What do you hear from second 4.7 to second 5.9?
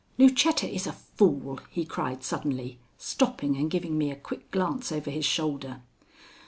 over his shoulder.